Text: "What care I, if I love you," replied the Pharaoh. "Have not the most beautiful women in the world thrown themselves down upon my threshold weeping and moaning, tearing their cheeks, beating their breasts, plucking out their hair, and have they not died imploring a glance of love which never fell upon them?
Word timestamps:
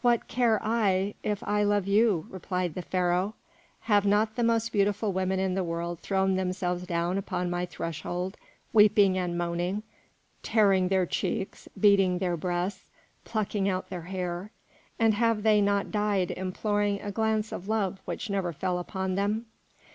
"What 0.00 0.28
care 0.28 0.58
I, 0.62 1.12
if 1.22 1.46
I 1.46 1.62
love 1.62 1.86
you," 1.86 2.26
replied 2.30 2.72
the 2.72 2.80
Pharaoh. 2.80 3.34
"Have 3.80 4.06
not 4.06 4.34
the 4.34 4.42
most 4.42 4.72
beautiful 4.72 5.12
women 5.12 5.38
in 5.38 5.52
the 5.52 5.62
world 5.62 6.00
thrown 6.00 6.36
themselves 6.36 6.86
down 6.86 7.18
upon 7.18 7.50
my 7.50 7.66
threshold 7.66 8.38
weeping 8.72 9.18
and 9.18 9.36
moaning, 9.36 9.82
tearing 10.42 10.88
their 10.88 11.04
cheeks, 11.04 11.68
beating 11.78 12.16
their 12.16 12.34
breasts, 12.38 12.88
plucking 13.26 13.68
out 13.68 13.90
their 13.90 14.04
hair, 14.08 14.52
and 14.98 15.12
have 15.12 15.42
they 15.42 15.60
not 15.60 15.90
died 15.92 16.30
imploring 16.30 17.02
a 17.02 17.12
glance 17.12 17.52
of 17.52 17.68
love 17.68 18.00
which 18.06 18.30
never 18.30 18.54
fell 18.54 18.78
upon 18.78 19.16
them? 19.16 19.44